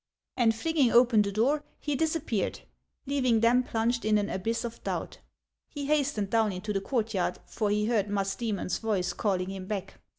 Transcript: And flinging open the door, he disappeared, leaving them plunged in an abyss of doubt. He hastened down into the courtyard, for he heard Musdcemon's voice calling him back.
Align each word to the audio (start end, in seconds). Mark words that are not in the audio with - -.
And 0.35 0.55
flinging 0.55 0.91
open 0.91 1.21
the 1.21 1.31
door, 1.31 1.63
he 1.79 1.95
disappeared, 1.95 2.61
leaving 3.05 3.41
them 3.41 3.61
plunged 3.61 4.03
in 4.03 4.17
an 4.17 4.31
abyss 4.31 4.63
of 4.63 4.83
doubt. 4.83 5.19
He 5.69 5.85
hastened 5.85 6.31
down 6.31 6.51
into 6.51 6.73
the 6.73 6.81
courtyard, 6.81 7.37
for 7.45 7.69
he 7.69 7.85
heard 7.85 8.07
Musdcemon's 8.09 8.79
voice 8.79 9.13
calling 9.13 9.51
him 9.51 9.67
back. 9.67 9.99